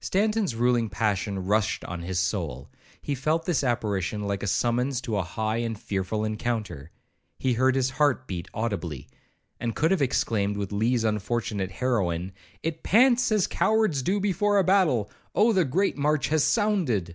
Stanton's 0.00 0.56
ruling 0.56 0.88
passion 0.88 1.38
rushed 1.44 1.84
on 1.84 2.02
his 2.02 2.18
soul; 2.18 2.68
he 3.00 3.14
felt 3.14 3.44
this 3.44 3.62
apparition 3.62 4.26
like 4.26 4.42
a 4.42 4.46
summons 4.48 5.00
to 5.00 5.16
a 5.16 5.22
high 5.22 5.58
and 5.58 5.78
fearful 5.78 6.24
encounter. 6.24 6.90
He 7.38 7.52
heard 7.52 7.76
his 7.76 7.90
heart 7.90 8.26
beat 8.26 8.48
audibly, 8.52 9.08
and 9.60 9.76
could 9.76 9.92
have 9.92 10.02
exclaimed 10.02 10.56
with 10.56 10.72
Lee's 10.72 11.04
unfortunate 11.04 11.70
heroine,—'It 11.70 12.82
pants 12.82 13.30
as 13.30 13.46
cowards 13.46 14.02
do 14.02 14.18
before 14.18 14.58
a 14.58 14.64
battle; 14.64 15.08
Oh 15.32 15.52
the 15.52 15.64
great 15.64 15.96
march 15.96 16.26
has 16.26 16.42
sounded!' 16.42 17.14